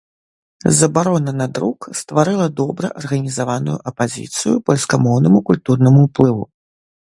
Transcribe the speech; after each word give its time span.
Забарона 0.77 1.33
на 1.41 1.47
друк 1.57 1.89
стварыла 1.99 2.47
добра 2.61 2.91
арганізаваную 3.03 3.77
апазіцыю 3.93 4.55
польскамоўнаму 4.71 5.45
культурнаму 5.51 5.99
ўплыву. 6.11 6.43